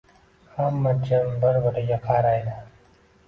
[0.55, 2.57] Hamma jim bir biriga qaraydi.